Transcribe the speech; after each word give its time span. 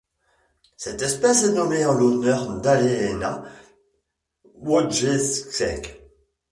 Cette 0.77 1.03
espèce 1.03 1.43
est 1.43 1.53
nommée 1.53 1.85
en 1.85 1.93
l'honneur 1.93 2.59
d'Aleena 2.59 3.43
Wojcieszek. 4.55 6.01